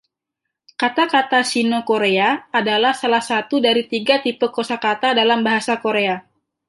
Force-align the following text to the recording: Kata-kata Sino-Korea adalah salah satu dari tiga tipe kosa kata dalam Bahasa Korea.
Kata-kata 0.81 1.39
Sino-Korea 1.51 2.29
adalah 2.59 2.89
salah 3.01 3.21
satu 3.29 3.55
dari 3.65 3.83
tiga 3.93 4.15
tipe 4.25 4.45
kosa 4.55 4.75
kata 4.85 5.09
dalam 5.19 5.39
Bahasa 5.47 5.73
Korea. 5.85 6.15